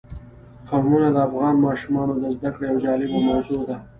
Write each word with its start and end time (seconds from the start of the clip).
قومونه 0.67 1.07
د 1.11 1.17
افغان 1.27 1.55
ماشومانو 1.67 2.13
د 2.21 2.25
زده 2.35 2.49
کړې 2.53 2.65
یوه 2.69 2.81
جالبه 2.85 3.17
موضوع 3.29 3.61
ده. 3.69 3.75